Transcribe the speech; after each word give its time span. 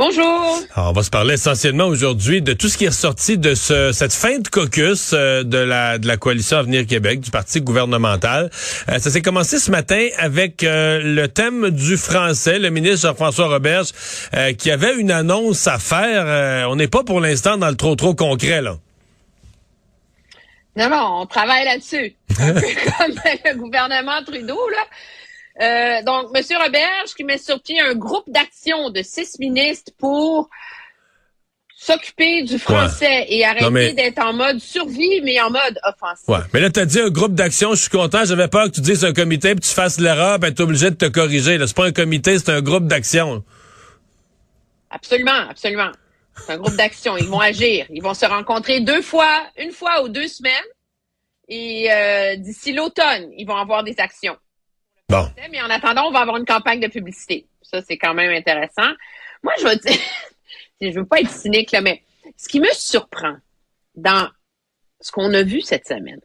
Bonjour. 0.00 0.58
Alors, 0.76 0.88
on 0.88 0.92
va 0.92 1.02
se 1.02 1.10
parler 1.10 1.34
essentiellement 1.34 1.84
aujourd'hui 1.84 2.40
de 2.40 2.54
tout 2.54 2.70
ce 2.70 2.78
qui 2.78 2.86
est 2.86 2.88
ressorti 2.88 3.36
de 3.36 3.54
ce, 3.54 3.92
cette 3.92 4.14
fin 4.14 4.38
de 4.38 4.48
caucus 4.48 5.10
euh, 5.12 5.42
de, 5.42 5.58
la, 5.58 5.98
de 5.98 6.06
la 6.06 6.16
coalition 6.16 6.56
Avenir 6.56 6.86
Québec, 6.86 7.20
du 7.20 7.30
parti 7.30 7.60
gouvernemental. 7.60 8.48
Euh, 8.88 8.98
ça 8.98 9.10
s'est 9.10 9.20
commencé 9.20 9.58
ce 9.58 9.70
matin 9.70 10.08
avec 10.16 10.64
euh, 10.64 11.02
le 11.04 11.28
thème 11.28 11.68
du 11.68 11.98
français. 11.98 12.58
Le 12.58 12.70
ministre 12.70 13.08
Jean-François 13.08 13.48
Roberge 13.48 13.88
qui 14.56 14.70
avait 14.70 14.94
une 14.98 15.10
annonce 15.10 15.66
à 15.66 15.78
faire. 15.78 16.70
on 16.70 16.76
n'est 16.76 16.88
pas 16.88 17.04
pour 17.04 17.20
l'instant 17.20 17.58
dans 17.58 17.68
le 17.68 17.76
trop 17.76 17.94
trop 17.94 18.14
concret 18.14 18.62
là. 18.62 18.78
Non, 20.76 20.88
non, 20.88 21.20
on 21.20 21.26
travaille 21.26 21.66
là-dessus. 21.66 22.14
Un 22.40 22.54
peu 22.54 22.60
comme 22.60 23.16
le 23.44 23.58
gouvernement 23.58 24.24
Trudeau, 24.24 24.66
là. 24.70 24.82
Euh, 25.60 26.02
donc, 26.02 26.28
M. 26.34 26.42
Roberge 26.62 27.14
qui 27.16 27.24
met 27.24 27.38
sur 27.38 27.60
pied 27.60 27.80
un 27.80 27.94
groupe 27.94 28.24
d'action 28.28 28.90
de 28.90 29.02
six 29.02 29.38
ministres 29.38 29.92
pour 29.98 30.48
s'occuper 31.80 32.42
du 32.42 32.58
français 32.58 33.24
et 33.28 33.44
arrêter 33.44 33.94
d'être 33.94 34.22
en 34.22 34.34
mode 34.34 34.58
survie, 34.58 35.22
mais 35.22 35.40
en 35.40 35.50
mode 35.50 35.78
offensif. 35.82 36.28
Ouais. 36.28 36.38
Mais 36.52 36.60
là, 36.60 36.70
tu 36.70 36.78
as 36.78 36.84
dit 36.84 37.00
un 37.00 37.08
groupe 37.08 37.34
d'action, 37.34 37.70
je 37.70 37.80
suis 37.80 37.90
content, 37.90 38.24
j'avais 38.26 38.48
peur 38.48 38.66
que 38.66 38.72
tu 38.72 38.82
dises 38.82 39.02
un 39.02 39.14
comité, 39.14 39.54
puis 39.54 39.66
tu 39.66 39.74
fasses 39.74 39.98
l'erreur, 39.98 40.38
ben 40.38 40.52
es 40.52 40.60
obligé 40.60 40.90
de 40.90 40.96
te 40.96 41.06
corriger. 41.06 41.58
C'est 41.58 41.76
pas 41.76 41.86
un 41.86 41.92
comité, 41.92 42.38
c'est 42.38 42.50
un 42.50 42.60
groupe 42.60 42.86
d'action. 42.86 43.42
Absolument, 44.90 45.48
absolument. 45.48 45.90
C'est 46.36 46.52
un 46.52 46.58
groupe 46.58 46.76
d'action. 46.76 47.16
Ils 47.16 47.28
vont 47.28 47.40
agir. 47.40 47.86
Ils 47.90 48.02
vont 48.02 48.14
se 48.14 48.26
rencontrer 48.26 48.80
deux 48.80 49.02
fois, 49.02 49.46
une 49.58 49.72
fois 49.72 50.02
ou 50.02 50.08
deux 50.08 50.28
semaines. 50.28 50.52
Et 51.48 51.90
euh, 51.90 52.36
d'ici 52.36 52.72
l'automne, 52.72 53.30
ils 53.36 53.46
vont 53.46 53.56
avoir 53.56 53.84
des 53.84 53.94
actions. 53.98 54.36
Mais 55.50 55.60
en 55.60 55.70
attendant, 55.70 56.08
on 56.08 56.10
va 56.10 56.20
avoir 56.20 56.36
une 56.36 56.44
campagne 56.44 56.80
de 56.80 56.88
publicité. 56.88 57.46
Ça, 57.62 57.82
c'est 57.82 57.98
quand 57.98 58.14
même 58.14 58.32
intéressant. 58.32 58.90
Moi, 59.42 59.52
je 59.58 59.66
veux 59.66 59.76
dire, 59.76 59.98
je 60.80 60.90
veux 60.90 61.06
pas 61.06 61.20
être 61.20 61.30
cynique, 61.30 61.72
là, 61.72 61.80
mais 61.80 62.02
ce 62.36 62.48
qui 62.48 62.60
me 62.60 62.70
surprend 62.72 63.36
dans 63.94 64.28
ce 65.00 65.10
qu'on 65.12 65.32
a 65.34 65.42
vu 65.42 65.60
cette 65.60 65.86
semaine, 65.86 66.20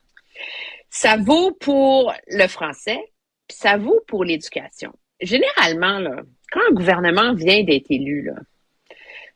ça 0.90 1.18
vaut 1.18 1.52
pour 1.52 2.14
le 2.28 2.48
français, 2.48 3.00
puis 3.48 3.58
ça 3.58 3.78
vaut 3.78 4.02
pour 4.08 4.24
l'éducation. 4.24 4.94
Généralement, 5.20 6.00
là, 6.00 6.22
quand 6.52 6.62
un 6.70 6.74
gouvernement 6.74 7.34
vient 7.34 7.64
d'être 7.64 7.90
élu, 7.90 8.24
là, 8.24 8.36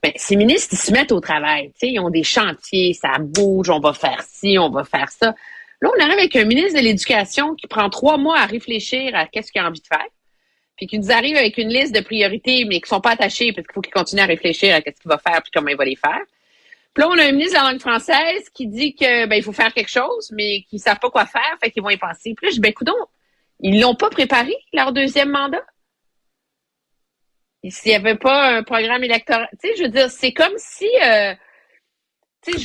ben, 0.01 0.13
ces 0.15 0.37
ministres, 0.37 0.69
ils 0.73 0.77
se 0.77 0.91
mettent 0.91 1.11
au 1.11 1.19
travail. 1.19 1.73
Ils 1.81 1.99
ont 1.99 2.09
des 2.09 2.23
chantiers, 2.23 2.93
ça 2.93 3.17
bouge, 3.19 3.69
on 3.69 3.79
va 3.79 3.93
faire 3.93 4.21
ci, 4.21 4.57
on 4.57 4.69
va 4.69 4.85
faire 4.85 5.09
ça. 5.09 5.35
Là, 5.81 5.89
on 5.95 6.01
arrive 6.01 6.19
avec 6.19 6.35
un 6.35 6.45
ministre 6.45 6.77
de 6.77 6.83
l'Éducation 6.83 7.55
qui 7.55 7.67
prend 7.67 7.89
trois 7.89 8.17
mois 8.17 8.39
à 8.39 8.45
réfléchir 8.45 9.15
à 9.15 9.27
qu'est-ce 9.27 9.51
qu'il 9.51 9.61
a 9.61 9.67
envie 9.67 9.81
de 9.81 9.87
faire, 9.87 10.07
puis 10.75 10.87
qui 10.87 10.99
nous 10.99 11.11
arrive 11.11 11.37
avec 11.37 11.57
une 11.57 11.69
liste 11.69 11.95
de 11.95 12.01
priorités, 12.01 12.65
mais 12.65 12.81
qui 12.81 12.89
sont 12.89 13.01
pas 13.01 13.11
attachées 13.11 13.53
parce 13.53 13.65
qu'il 13.65 13.73
faut 13.73 13.81
qu'il 13.81 13.93
continue 13.93 14.21
à 14.21 14.25
réfléchir 14.25 14.75
à 14.75 14.81
qu'est-ce 14.81 14.99
qu'il 14.99 15.09
va 15.09 15.17
faire 15.17 15.41
puis 15.41 15.51
comment 15.53 15.69
il 15.69 15.77
va 15.77 15.85
les 15.85 15.95
faire. 15.95 16.21
Puis 16.93 17.03
là, 17.03 17.09
on 17.09 17.17
a 17.17 17.23
un 17.23 17.31
ministre 17.31 17.57
de 17.57 17.63
la 17.63 17.71
langue 17.71 17.79
française 17.79 18.49
qui 18.53 18.67
dit 18.67 18.95
que 18.95 19.25
ben 19.27 19.35
il 19.35 19.43
faut 19.43 19.53
faire 19.53 19.73
quelque 19.73 19.89
chose, 19.89 20.31
mais 20.31 20.63
qui 20.69 20.79
savent 20.79 20.99
pas 20.99 21.09
quoi 21.09 21.25
faire, 21.25 21.57
fait 21.61 21.71
qu'ils 21.71 21.83
vont 21.83 21.89
y 21.89 21.97
penser. 21.97 22.33
Puis 22.35 22.47
là, 22.47 22.49
je 22.49 22.55
dis, 22.55 22.59
ben 22.59 22.69
écoute 22.69 22.89
ils 23.61 23.79
l'ont 23.79 23.95
pas 23.95 24.09
préparé, 24.09 24.55
leur 24.73 24.93
deuxième 24.93 25.29
mandat? 25.29 25.63
S'il 27.67 27.91
n'y 27.91 27.95
avait 27.95 28.15
pas 28.15 28.55
un 28.55 28.63
programme 28.63 29.03
électoral, 29.03 29.49
tu 29.61 29.67
sais, 29.67 29.75
je 29.75 29.83
veux 29.83 29.89
dire, 29.89 30.09
c'est 30.09 30.31
comme 30.31 30.53
si 30.55 30.87
euh, 31.03 31.33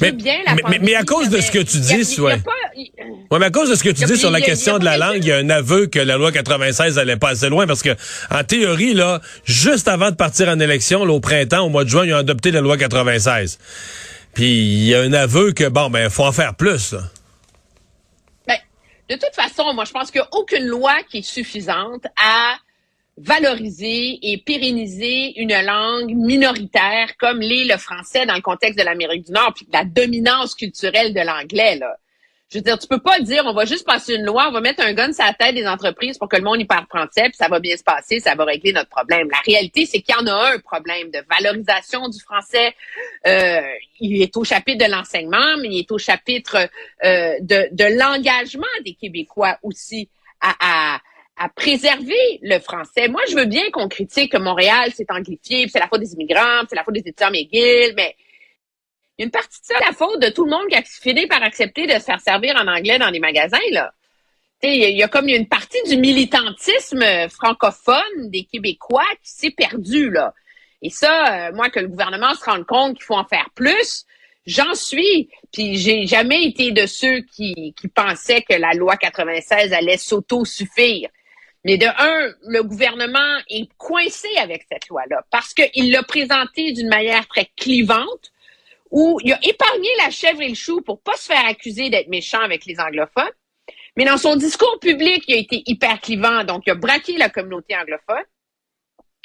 mais, 0.01 0.13
bien 0.13 0.39
la 0.47 0.79
mais, 0.81 0.95
à 0.95 1.05
cause 1.05 1.29
de 1.29 1.41
ce 1.41 1.51
que 1.51 1.59
tu 1.59 1.79
dis, 1.79 2.21
ouais. 2.21 2.41
mais 3.31 3.47
à 3.47 3.51
cause 3.51 3.71
de 3.71 3.75
ce 3.75 3.85
que 3.85 3.91
tu 3.91 4.05
dis 4.05 4.17
sur 4.17 4.31
la 4.31 4.41
question 4.41 4.79
de 4.79 4.85
la 4.85 4.97
langue, 4.97 5.19
il 5.19 5.27
y 5.27 5.33
a 5.33 5.37
un 5.37 5.51
aveu 5.51 5.87
que 5.87 5.99
la 5.99 6.17
loi 6.17 6.33
96 6.33 6.99
allait 6.99 7.17
pas 7.17 7.31
assez 7.31 7.49
loin 7.49 7.67
parce 7.67 7.83
que, 7.83 7.95
en 8.31 8.45
théorie, 8.45 8.95
là, 8.95 9.21
juste 9.45 9.89
avant 9.89 10.11
de 10.11 10.17
partir 10.17 10.49
en 10.49 10.59
élection, 10.61 11.05
là, 11.05 11.13
au 11.13 11.21
printemps, 11.21 11.67
au 11.67 11.69
mois 11.69 11.85
de 11.85 11.89
juin, 11.89 12.05
ils 12.05 12.15
ont 12.15 12.19
adopté 12.19 12.51
la 12.51 12.61
loi 12.61 12.77
96. 12.77 13.59
Puis, 14.35 14.45
il 14.45 14.85
y 14.87 14.95
a 14.95 15.01
un 15.01 15.13
aveu 15.13 15.53
que, 15.53 15.69
bon, 15.69 15.91
ben, 15.91 16.11
faut 16.11 16.25
en 16.25 16.33
faire 16.33 16.55
plus, 16.55 16.95
Ben, 18.47 18.59
de 19.09 19.15
toute 19.15 19.35
façon, 19.35 19.73
moi, 19.75 19.85
je 19.85 19.93
pense 19.93 20.11
qu'il 20.11 20.21
n'y 20.21 20.27
a 20.27 20.29
aucune 20.33 20.67
loi 20.67 20.95
qui 21.09 21.19
est 21.19 21.23
suffisante 21.23 22.07
à 22.21 22.57
valoriser 23.17 24.19
et 24.23 24.39
pérenniser 24.39 25.39
une 25.41 25.55
langue 25.63 26.15
minoritaire 26.15 27.17
comme 27.19 27.41
l'est 27.41 27.65
le 27.65 27.79
français 27.79 28.27
dans 28.27 28.35
le 28.35 28.41
contexte 28.41 28.79
de 28.79 28.85
l'Amérique 28.85 29.27
du 29.27 29.33
Nord, 29.33 29.53
puis 29.55 29.67
la 29.73 29.85
dominance 29.85 30.55
culturelle 30.55 31.15
de 31.15 31.21
l'anglais. 31.21 31.77
Là. 31.77 31.97
Je 32.51 32.59
veux 32.59 32.63
dire, 32.63 32.79
tu 32.79 32.87
peux 32.87 33.01
pas 33.01 33.19
dire 33.21 33.45
on 33.47 33.53
va 33.53 33.65
juste 33.65 33.87
passer 33.87 34.15
une 34.15 34.25
loi, 34.25 34.47
on 34.49 34.53
va 34.53 34.61
mettre 34.61 34.85
un 34.85 34.93
gun 34.93 35.13
sur 35.13 35.25
la 35.25 35.33
tête 35.33 35.55
des 35.55 35.67
entreprises 35.67 36.19
pour 36.19 36.29
que 36.29 36.37
le 36.37 36.43
monde 36.43 36.61
y 36.61 36.65
parle 36.65 36.87
français, 36.87 37.25
puis 37.25 37.35
ça 37.35 37.49
va 37.49 37.59
bien 37.59 37.77
se 37.77 37.83
passer, 37.83 38.21
ça 38.21 38.35
va 38.35 38.45
régler 38.45 38.73
notre 38.73 38.91
problème. 38.91 39.29
La 39.31 39.41
réalité, 39.45 39.87
c'est 39.87 40.01
qu'il 40.03 40.15
y 40.15 40.19
en 40.19 40.27
a 40.27 40.53
un 40.53 40.59
problème 40.59 41.11
de 41.11 41.21
valorisation 41.29 42.09
du 42.09 42.21
français. 42.21 42.75
Euh, 43.27 43.61
il 44.01 44.23
est 44.23 44.37
au 44.37 44.45
chapitre 44.45 44.85
de 44.85 44.91
l'enseignement, 44.91 45.57
mais 45.61 45.69
il 45.69 45.79
est 45.81 45.91
au 45.91 45.99
chapitre 45.99 46.69
euh, 47.05 47.35
de, 47.41 47.69
de 47.73 47.99
l'engagement 47.99 48.67
des 48.85 48.95
Québécois 48.95 49.59
aussi 49.63 50.09
à, 50.41 50.55
à 50.95 51.01
à 51.37 51.49
préserver 51.49 52.39
le 52.43 52.59
français. 52.59 53.09
Moi, 53.09 53.23
je 53.29 53.35
veux 53.35 53.47
bien 53.47 53.71
qu'on 53.73 53.89
critique 53.89 54.33
que 54.33 54.39
Montréal 54.39 54.93
s'est 54.93 55.07
anglifié, 55.09 55.67
c'est 55.69 55.81
la 55.81 55.89
faute 55.89 56.01
des 56.01 56.13
immigrants, 56.13 56.63
c'est 56.69 56.77
la 56.77 56.85
faute 56.85 56.95
des 56.95 57.01
étudiants 57.01 57.31
McGill, 57.31 57.95
mais 57.97 58.15
il 59.17 59.23
y 59.23 59.25
a 59.25 59.27
une 59.27 59.31
partie 59.31 59.61
de 59.61 59.67
ça, 59.67 59.75
la 59.85 59.93
faute 59.93 60.21
de 60.21 60.29
tout 60.29 60.45
le 60.45 60.51
monde 60.51 60.67
qui 60.69 60.77
a 60.77 60.83
fini 60.83 61.27
par 61.27 61.43
accepter 61.43 61.87
de 61.87 61.93
se 61.93 62.01
faire 62.01 62.21
servir 62.21 62.57
en 62.57 62.67
anglais 62.67 62.99
dans 62.99 63.11
les 63.11 63.21
magasins, 63.21 63.59
là. 63.71 63.93
Il 64.63 64.97
y, 64.97 65.03
a 65.03 65.09
comme 65.09 65.29
une 65.29 65.47
partie 65.47 65.83
du 65.91 65.99
militantisme 65.99 67.05
francophone 67.29 68.31
des 68.31 68.45
Québécois 68.45 69.05
qui 69.23 69.31
s'est 69.31 69.51
perdu, 69.51 70.11
là. 70.11 70.33
Et 70.81 70.89
ça, 70.89 71.49
euh, 71.49 71.53
moi, 71.53 71.69
que 71.69 71.81
le 71.81 71.89
gouvernement 71.89 72.35
se 72.35 72.45
rende 72.45 72.65
compte 72.65 72.95
qu'il 72.95 73.05
faut 73.05 73.17
en 73.17 73.27
faire 73.27 73.51
plus, 73.55 74.07
j'en 74.47 74.75
suis. 74.75 75.29
Puis 75.53 75.77
j'ai 75.77 76.07
jamais 76.07 76.45
été 76.45 76.73
de 76.73 76.87
ceux 76.87 77.21
qui, 77.21 77.75
qui 77.77 77.89
pensaient 77.89 78.43
que 78.43 78.55
la 78.55 78.73
loi 78.73 78.97
96 78.97 79.75
allait 79.75 79.99
s'auto-suffire. 79.99 81.11
Mais 81.65 81.79
de 81.79 81.87
un, 81.87 82.35
le 82.47 82.63
gouvernement 82.63 83.39
est 83.49 83.69
coincé 83.79 84.29
avec 84.39 84.67
cette 84.71 84.89
loi-là 84.89 85.25
parce 85.31 85.55
qu'il 85.55 85.91
l'a 85.91 86.03
présentée 86.03 86.73
d'une 86.73 86.89
manière 86.89 87.27
très 87.27 87.51
clivante, 87.57 88.33
où 88.91 89.19
il 89.25 89.33
a 89.33 89.39
épargné 89.43 89.89
la 89.99 90.11
chèvre 90.11 90.43
et 90.43 90.49
le 90.49 90.55
chou 90.55 90.83
pour 90.83 91.01
pas 91.01 91.17
se 91.17 91.27
faire 91.27 91.45
accuser 91.47 91.89
d'être 91.89 92.09
méchant 92.09 92.41
avec 92.41 92.67
les 92.67 92.79
anglophones. 92.79 93.33
Mais 93.97 94.05
dans 94.05 94.19
son 94.19 94.37
discours 94.37 94.79
public, 94.81 95.25
il 95.27 95.35
a 95.35 95.39
été 95.39 95.63
hyper 95.67 96.01
clivant, 96.01 96.45
donc 96.45 96.65
il 96.67 96.71
a 96.71 96.75
braqué 96.75 97.17
la 97.17 97.31
communauté 97.31 97.77
anglophone. 97.77 98.25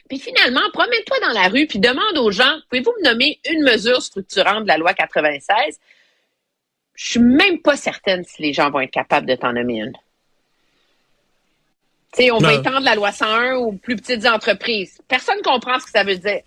Puis 0.07 0.19
finalement, 0.19 0.61
promène-toi 0.73 1.19
dans 1.19 1.33
la 1.33 1.50
rue, 1.50 1.67
puis 1.67 1.79
demande 1.79 2.17
aux 2.17 2.31
gens, 2.31 2.57
pouvez-vous 2.69 2.94
me 3.00 3.09
nommer 3.11 3.39
une 3.50 3.63
mesure 3.63 4.01
structurante 4.01 4.63
de 4.63 4.67
la 4.67 4.77
loi 4.77 4.94
96? 4.94 5.79
Je 6.95 7.11
suis 7.11 7.19
même 7.19 7.61
pas 7.61 7.75
certaine 7.75 8.23
si 8.23 8.41
les 8.41 8.53
gens 8.53 8.71
vont 8.71 8.79
être 8.79 8.91
capables 8.91 9.27
de 9.27 9.35
t'en 9.35 9.53
nommer 9.53 9.79
une 9.81 9.94
sais, 12.14 12.31
on 12.31 12.40
va 12.40 12.53
étendre 12.53 12.81
la 12.81 12.96
loi 12.96 13.12
101 13.12 13.56
aux 13.56 13.74
plus 13.74 13.96
petites 13.96 14.25
entreprises. 14.25 15.00
Personne 15.08 15.42
comprend 15.44 15.80
ce 15.80 15.86
que 15.86 15.92
ça 15.92 16.03
veut 16.03 16.18
dire. 16.18 16.42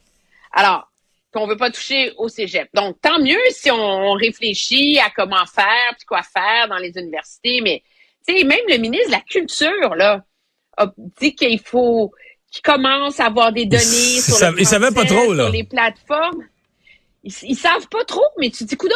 Alors, 0.53 0.89
qu'on 1.33 1.47
veut 1.47 1.57
pas 1.57 1.71
toucher 1.71 2.13
au 2.19 2.29
cégep. 2.29 2.69
Donc, 2.75 3.01
tant 3.01 3.19
mieux 3.19 3.41
si 3.51 3.71
on, 3.71 4.13
réfléchit 4.13 4.99
à 4.99 5.11
comment 5.11 5.47
faire, 5.47 5.95
puis 5.97 6.07
quoi 6.07 6.23
faire 6.23 6.69
dans 6.69 6.77
les 6.77 6.93
universités. 6.97 7.61
Mais, 7.63 7.83
tu 8.27 8.37
sais, 8.37 8.45
même 8.45 8.61
le 8.69 8.77
ministre 8.77 9.07
de 9.07 9.13
la 9.13 9.21
Culture, 9.21 9.95
là, 9.95 10.25
a 10.77 10.93
dit 11.21 11.35
qu'il 11.35 11.61
faut 11.61 12.13
qu'il 12.51 12.63
commence 12.63 13.19
à 13.19 13.27
avoir 13.27 13.53
des 13.53 13.65
données 13.65 13.81
sur, 14.21 14.37
le 14.51 14.95
pas 14.95 15.05
trop, 15.07 15.33
là. 15.33 15.49
les 15.49 15.65
plateformes. 15.65 16.45
Ils, 17.25 17.33
ils, 17.43 17.57
savent 17.57 17.89
pas 17.89 18.05
trop, 18.05 18.27
mais 18.39 18.51
tu 18.51 18.59
te 18.59 18.65
dis, 18.65 18.77
coudon, 18.77 18.95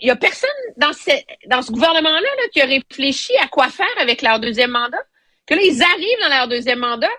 il 0.00 0.08
y 0.08 0.10
a 0.10 0.16
personne 0.16 0.48
dans 0.76 0.92
ce, 0.92 1.10
dans 1.48 1.60
ce 1.60 1.70
gouvernement-là 1.70 2.20
là, 2.20 2.48
qui 2.52 2.62
a 2.62 2.66
réfléchi 2.66 3.32
à 3.42 3.48
quoi 3.48 3.68
faire 3.68 3.86
avec 4.00 4.22
leur 4.22 4.40
deuxième 4.40 4.70
mandat 4.70 5.02
que 5.46 5.54
là, 5.54 5.60
ils 5.62 5.82
arrivent 5.82 6.20
dans 6.20 6.28
leur 6.28 6.48
deuxième 6.48 6.80
mandat, 6.80 7.10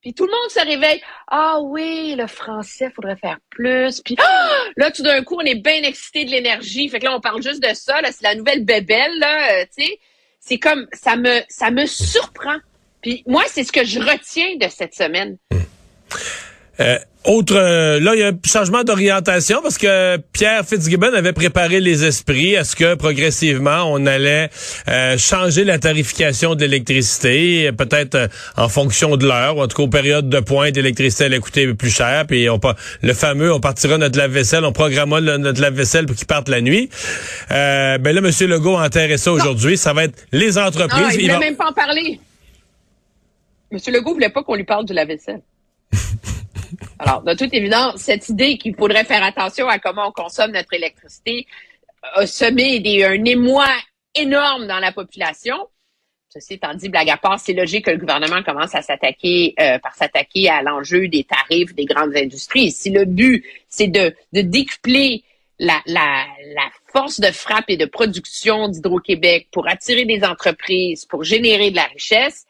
puis 0.00 0.14
tout 0.14 0.24
le 0.24 0.30
monde 0.30 0.50
se 0.50 0.60
réveille. 0.60 1.02
Ah 1.28 1.60
oui, 1.60 2.14
le 2.16 2.26
français, 2.26 2.90
faudrait 2.94 3.16
faire 3.16 3.38
plus. 3.50 4.00
Puis 4.00 4.16
ah! 4.18 4.64
là, 4.76 4.90
tout 4.90 5.02
d'un 5.02 5.22
coup, 5.22 5.36
on 5.36 5.44
est 5.44 5.56
bien 5.56 5.82
excité 5.82 6.24
de 6.24 6.30
l'énergie. 6.30 6.88
Fait 6.88 6.98
que 6.98 7.04
là, 7.04 7.14
on 7.14 7.20
parle 7.20 7.42
juste 7.42 7.62
de 7.62 7.74
ça. 7.74 8.00
C'est 8.04 8.22
la 8.22 8.34
nouvelle 8.34 8.64
bébelle, 8.64 9.18
là. 9.18 9.52
Euh, 9.52 9.64
tu 9.76 9.84
sais, 9.84 9.98
c'est 10.40 10.58
comme 10.58 10.86
ça 10.92 11.16
me 11.16 11.40
ça 11.48 11.70
me 11.70 11.84
surprend. 11.86 12.56
Puis 13.02 13.22
moi, 13.26 13.42
c'est 13.46 13.64
ce 13.64 13.72
que 13.72 13.84
je 13.84 14.00
retiens 14.00 14.56
de 14.56 14.68
cette 14.68 14.94
semaine. 14.94 15.36
Euh, 16.80 16.98
autre, 17.24 17.54
euh, 17.54 18.00
là, 18.00 18.14
il 18.14 18.20
y 18.20 18.22
a 18.22 18.28
un 18.28 18.38
changement 18.46 18.82
d'orientation 18.82 19.60
parce 19.62 19.76
que 19.76 20.16
Pierre 20.32 20.64
Fitzgibbon 20.64 21.12
avait 21.12 21.34
préparé 21.34 21.78
les 21.78 22.06
esprits 22.06 22.56
à 22.56 22.64
ce 22.64 22.74
que 22.74 22.94
progressivement 22.94 23.84
on 23.92 24.06
allait 24.06 24.48
euh, 24.88 25.18
changer 25.18 25.64
la 25.64 25.78
tarification 25.78 26.54
de 26.54 26.62
l'électricité, 26.62 27.72
peut-être 27.72 28.30
en 28.56 28.70
fonction 28.70 29.18
de 29.18 29.26
l'heure, 29.26 29.58
ou 29.58 29.62
en 29.62 29.68
tout 29.68 29.76
cas 29.76 29.82
aux 29.82 29.88
périodes 29.88 30.30
de 30.30 30.40
pointe, 30.40 30.74
l'électricité 30.76 31.24
allait 31.24 31.40
coûter 31.40 31.74
plus 31.74 31.90
cher, 31.90 32.24
puis 32.26 32.48
on 32.48 32.58
le 33.02 33.12
fameux, 33.12 33.52
on 33.52 33.60
partira 33.60 33.98
notre 33.98 34.16
lave-vaisselle, 34.16 34.64
on 34.64 34.72
programmera 34.72 35.20
notre 35.20 35.60
lave-vaisselle 35.60 36.06
pour 36.06 36.16
qu'il 36.16 36.26
parte 36.26 36.48
la 36.48 36.62
nuit. 36.62 36.88
ben 37.50 38.02
là, 38.02 38.22
M. 38.24 38.48
Legault 38.48 38.78
a 38.78 38.86
enterré 38.86 39.18
ça 39.18 39.30
aujourd'hui. 39.30 39.76
Ça 39.76 39.92
va 39.92 40.04
être 40.04 40.18
les 40.32 40.56
entreprises. 40.56 41.02
Non, 41.02 41.10
il 41.10 41.30
ne 41.30 41.38
même 41.38 41.56
pas 41.56 41.68
en 41.68 41.74
parler. 41.74 42.18
M. 43.70 43.78
Legault 43.88 44.14
voulait 44.14 44.30
pas 44.30 44.42
qu'on 44.42 44.54
lui 44.54 44.64
parle 44.64 44.86
du 44.86 44.94
lave-vaisselle. 44.94 45.42
Alors, 47.02 47.22
de 47.22 47.32
toute 47.32 47.54
évidence, 47.54 47.96
cette 47.96 48.28
idée 48.28 48.58
qu'il 48.58 48.74
faudrait 48.76 49.04
faire 49.04 49.24
attention 49.24 49.66
à 49.68 49.78
comment 49.78 50.08
on 50.08 50.12
consomme 50.12 50.52
notre 50.52 50.74
électricité 50.74 51.46
a 52.02 52.26
semé 52.26 52.82
un 53.06 53.24
émoi 53.24 53.66
énorme 54.14 54.66
dans 54.66 54.80
la 54.80 54.92
population. 54.92 55.56
Ceci 56.28 56.54
étant 56.54 56.74
dit, 56.74 56.90
blague 56.90 57.08
à 57.08 57.16
part, 57.16 57.40
c'est 57.40 57.54
logique 57.54 57.86
que 57.86 57.90
le 57.90 57.96
gouvernement 57.96 58.42
commence 58.42 58.74
à 58.74 58.82
s'attaquer 58.82 59.54
euh, 59.58 59.78
par 59.78 59.94
s'attaquer 59.94 60.50
à 60.50 60.60
l'enjeu 60.60 61.08
des 61.08 61.24
tarifs 61.24 61.74
des 61.74 61.86
grandes 61.86 62.14
industries. 62.14 62.70
Si 62.70 62.90
le 62.90 63.06
but, 63.06 63.46
c'est 63.66 63.88
de, 63.88 64.14
de 64.34 64.42
décupler 64.42 65.24
la, 65.58 65.80
la, 65.86 66.26
la 66.54 66.68
force 66.92 67.18
de 67.18 67.30
frappe 67.32 67.68
et 67.68 67.78
de 67.78 67.86
production 67.86 68.68
d'Hydro-Québec 68.68 69.48
pour 69.52 69.66
attirer 69.68 70.04
des 70.04 70.22
entreprises, 70.22 71.06
pour 71.06 71.24
générer 71.24 71.70
de 71.70 71.76
la 71.76 71.84
richesse, 71.86 72.46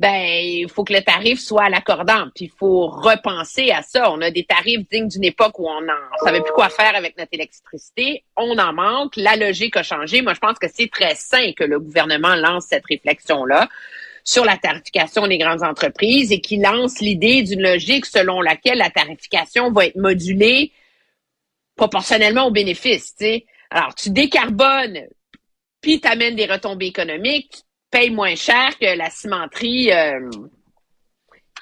ben 0.00 0.40
il 0.42 0.70
faut 0.70 0.82
que 0.82 0.94
le 0.94 1.02
tarif 1.02 1.38
soit 1.38 1.64
à 1.64 1.68
l'accordant. 1.68 2.28
Puis 2.34 2.46
il 2.46 2.50
faut 2.58 2.86
repenser 2.86 3.70
à 3.70 3.82
ça. 3.82 4.10
On 4.10 4.22
a 4.22 4.30
des 4.30 4.44
tarifs 4.44 4.88
dignes 4.90 5.08
d'une 5.08 5.24
époque 5.24 5.58
où 5.58 5.68
on 5.68 5.82
ne 5.82 5.92
savait 6.24 6.40
plus 6.40 6.54
quoi 6.54 6.70
faire 6.70 6.96
avec 6.96 7.18
notre 7.18 7.28
électricité. 7.32 8.24
On 8.34 8.56
en 8.58 8.72
manque. 8.72 9.12
La 9.16 9.36
logique 9.36 9.76
a 9.76 9.82
changé. 9.82 10.22
Moi, 10.22 10.32
je 10.32 10.38
pense 10.38 10.58
que 10.58 10.68
c'est 10.72 10.90
très 10.90 11.14
sain 11.16 11.52
que 11.52 11.64
le 11.64 11.78
gouvernement 11.78 12.34
lance 12.34 12.64
cette 12.70 12.86
réflexion-là 12.86 13.68
sur 14.24 14.46
la 14.46 14.56
tarification 14.56 15.26
des 15.26 15.36
grandes 15.36 15.62
entreprises 15.62 16.32
et 16.32 16.40
qu'il 16.40 16.62
lance 16.62 17.00
l'idée 17.00 17.42
d'une 17.42 17.62
logique 17.62 18.06
selon 18.06 18.40
laquelle 18.40 18.78
la 18.78 18.88
tarification 18.88 19.70
va 19.70 19.84
être 19.84 19.96
modulée 19.96 20.72
proportionnellement 21.76 22.46
aux 22.46 22.50
bénéfices. 22.50 23.16
Alors, 23.70 23.94
tu 23.94 24.08
décarbones, 24.08 25.08
puis 25.82 26.00
tu 26.00 26.34
des 26.34 26.46
retombées 26.46 26.86
économiques, 26.86 27.64
paye 27.90 28.10
moins 28.10 28.34
cher 28.34 28.78
que 28.78 28.96
la 28.96 29.10
cimenterie 29.10 29.92
euh, 29.92 30.30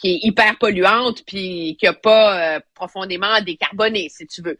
qui 0.00 0.14
est 0.14 0.26
hyper 0.26 0.58
polluante 0.58 1.24
puis 1.26 1.76
qui 1.78 1.86
n'a 1.86 1.92
pas 1.92 2.56
euh, 2.56 2.60
profondément 2.74 3.40
décarboné, 3.40 4.08
si 4.08 4.26
tu 4.26 4.42
veux. 4.42 4.58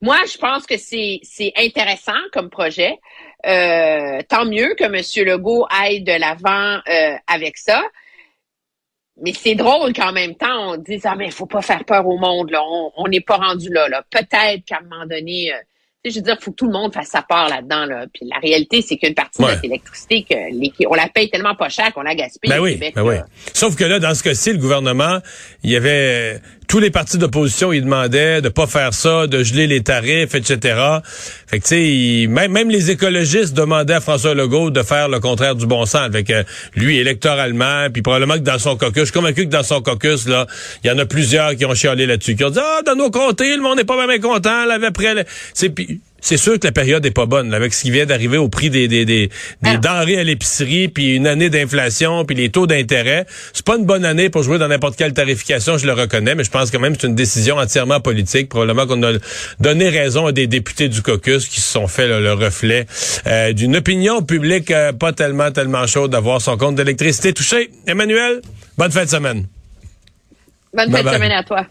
Moi, 0.00 0.18
je 0.30 0.36
pense 0.36 0.66
que 0.66 0.76
c'est 0.76 1.52
intéressant 1.56 2.12
comme 2.32 2.50
projet. 2.50 2.98
Euh, 3.46 4.20
tant 4.28 4.44
mieux 4.44 4.74
que 4.74 4.84
M. 4.84 5.26
Legault 5.26 5.66
aille 5.70 6.02
de 6.02 6.12
l'avant 6.12 6.80
avec 7.26 7.56
ça. 7.56 7.82
Mais 9.16 9.32
c'est 9.32 9.54
drôle 9.54 9.94
qu'en 9.94 10.12
même 10.12 10.34
temps, 10.34 10.72
on 10.72 10.76
dise 10.76 11.06
Ah, 11.06 11.14
mais 11.14 11.26
il 11.26 11.32
faut 11.32 11.46
pas 11.46 11.62
faire 11.62 11.84
peur 11.84 12.06
au 12.06 12.18
monde, 12.18 12.50
là. 12.50 12.62
On 12.96 13.08
n'est 13.08 13.20
pas 13.20 13.36
rendu 13.36 13.70
là. 13.70 13.88
là. 13.88 14.04
Peut-être 14.10 14.64
qu'à 14.66 14.78
un 14.78 14.82
moment 14.82 15.06
donné, 15.06 15.52
je 16.10 16.16
veux 16.16 16.22
dire, 16.22 16.36
il 16.38 16.44
faut 16.44 16.50
que 16.50 16.56
tout 16.56 16.66
le 16.66 16.72
monde 16.72 16.92
fasse 16.92 17.08
sa 17.08 17.22
part 17.22 17.48
là-dedans. 17.48 17.86
Là. 17.86 18.06
Puis 18.12 18.26
la 18.28 18.38
réalité, 18.38 18.82
c'est 18.82 18.96
qu'une 18.96 19.14
partie 19.14 19.42
de 19.42 19.48
cette 19.48 19.64
électricité, 19.64 20.24
que 20.28 20.86
on 20.86 20.94
la 20.94 21.08
paye 21.08 21.30
tellement 21.30 21.54
pas 21.54 21.68
cher 21.68 21.92
qu'on 21.94 22.02
la 22.02 22.14
gaspille 22.14 22.50
ben 22.50 22.60
oui, 22.60 22.78
Ben 22.94 23.02
oui. 23.02 23.16
Sauf 23.52 23.74
que 23.76 23.84
là, 23.84 23.98
dans 23.98 24.14
ce 24.14 24.22
cas-ci, 24.22 24.52
le 24.52 24.58
gouvernement, 24.58 25.20
il 25.62 25.70
y 25.70 25.76
avait 25.76 26.40
tous 26.68 26.78
les 26.78 26.90
partis 26.90 27.18
d'opposition, 27.18 27.72
ils 27.72 27.82
demandaient 27.82 28.40
de 28.40 28.48
pas 28.48 28.66
faire 28.66 28.94
ça, 28.94 29.26
de 29.26 29.42
geler 29.42 29.66
les 29.66 29.82
tarifs, 29.82 30.34
etc. 30.34 30.80
Fait 31.46 31.60
que 31.60 31.66
sais, 31.66 32.26
même, 32.28 32.52
même 32.52 32.70
les 32.70 32.90
écologistes 32.90 33.54
demandaient 33.54 33.94
à 33.94 34.00
François 34.00 34.34
Legault 34.34 34.70
de 34.70 34.82
faire 34.82 35.08
le 35.08 35.20
contraire 35.20 35.54
du 35.54 35.66
bon 35.66 35.86
sens 35.86 36.02
avec 36.02 36.30
euh, 36.30 36.44
lui 36.74 36.98
électoralement, 36.98 37.88
puis 37.92 38.02
probablement 38.02 38.34
que 38.34 38.40
dans 38.40 38.58
son 38.58 38.76
caucus, 38.76 39.00
je 39.00 39.04
suis 39.04 39.12
convaincu 39.12 39.44
que 39.44 39.50
dans 39.50 39.62
son 39.62 39.80
caucus 39.80 40.26
là, 40.26 40.46
il 40.82 40.88
y 40.88 40.90
en 40.90 40.98
a 40.98 41.06
plusieurs 41.06 41.56
qui 41.56 41.64
ont 41.64 41.74
chialé 41.74 42.06
là-dessus, 42.06 42.36
qui 42.36 42.44
ont 42.44 42.50
dit 42.50 42.60
ah 42.60 42.80
dans 42.84 42.96
nos 42.96 43.10
comtés, 43.10 43.56
le 43.56 43.62
monde 43.62 43.78
n'est 43.78 43.84
pas 43.84 44.06
même 44.06 44.20
content, 44.20 44.64
prêt, 44.92 45.26
c'est 45.52 45.74
c'est 46.24 46.38
sûr 46.38 46.58
que 46.58 46.66
la 46.66 46.72
période 46.72 47.04
est 47.04 47.10
pas 47.10 47.26
bonne, 47.26 47.52
avec 47.52 47.74
ce 47.74 47.82
qui 47.82 47.90
vient 47.90 48.06
d'arriver 48.06 48.38
au 48.38 48.48
prix 48.48 48.70
des, 48.70 48.88
des, 48.88 49.04
des, 49.04 49.30
ah. 49.62 49.76
denrées 49.76 50.18
à 50.18 50.24
l'épicerie, 50.24 50.88
puis 50.88 51.16
une 51.16 51.26
année 51.26 51.50
d'inflation, 51.50 52.24
puis 52.24 52.34
les 52.34 52.48
taux 52.48 52.66
d'intérêt. 52.66 53.26
C'est 53.52 53.64
pas 53.64 53.76
une 53.76 53.84
bonne 53.84 54.06
année 54.06 54.30
pour 54.30 54.42
jouer 54.42 54.56
dans 54.56 54.68
n'importe 54.68 54.96
quelle 54.96 55.12
tarification, 55.12 55.76
je 55.76 55.86
le 55.86 55.92
reconnais, 55.92 56.34
mais 56.34 56.42
je 56.42 56.50
pense 56.50 56.70
quand 56.70 56.80
même 56.80 56.96
que 56.96 57.02
c'est 57.02 57.08
une 57.08 57.14
décision 57.14 57.56
entièrement 57.56 58.00
politique. 58.00 58.48
Probablement 58.48 58.86
qu'on 58.86 59.02
a 59.02 59.12
donné 59.60 59.90
raison 59.90 60.26
à 60.26 60.32
des 60.32 60.46
députés 60.46 60.88
du 60.88 61.02
caucus 61.02 61.46
qui 61.46 61.60
se 61.60 61.70
sont 61.70 61.88
fait 61.88 62.08
le 62.08 62.32
reflet 62.32 62.86
euh, 63.26 63.52
d'une 63.52 63.76
opinion 63.76 64.22
publique 64.22 64.70
euh, 64.70 64.94
pas 64.94 65.12
tellement, 65.12 65.50
tellement 65.50 65.86
chaude 65.86 66.12
d'avoir 66.12 66.40
son 66.40 66.56
compte 66.56 66.76
d'électricité 66.76 67.34
touché. 67.34 67.70
Emmanuel, 67.86 68.40
bonne 68.78 68.90
fin 68.90 69.04
de 69.04 69.10
semaine. 69.10 69.46
Bonne 70.72 70.90
fin 70.90 71.02
de 71.02 71.08
semaine 71.10 71.32
à 71.32 71.42
toi. 71.42 71.66